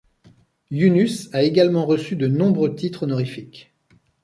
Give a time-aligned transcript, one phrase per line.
[0.71, 3.71] Yunus a également reçu de nombreux titres honorifiques.